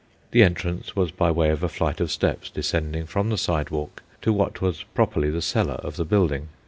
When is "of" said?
1.51-1.61, 2.01-2.09, 5.75-5.95